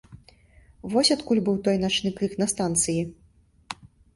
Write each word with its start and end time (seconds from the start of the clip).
Вось 0.93 1.11
адкуль 1.17 1.43
быў 1.49 1.59
той 1.69 1.77
начны 1.85 2.09
крык 2.17 2.33
на 2.43 2.47
станцыі. 2.55 3.01